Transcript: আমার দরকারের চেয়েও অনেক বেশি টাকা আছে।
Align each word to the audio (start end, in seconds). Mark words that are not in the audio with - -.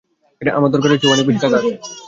আমার 0.41 0.71
দরকারের 0.73 0.97
চেয়েও 0.99 1.13
অনেক 1.15 1.25
বেশি 1.27 1.39
টাকা 1.43 1.55
আছে। 1.57 1.71